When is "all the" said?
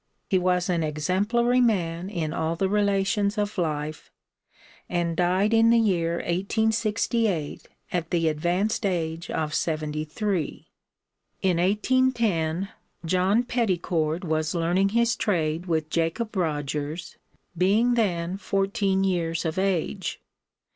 2.33-2.67